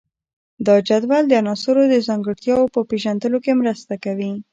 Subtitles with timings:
[0.65, 4.31] دا جدول د عناصرو د ځانګړتیاوو په پیژندلو کې مرسته کوي.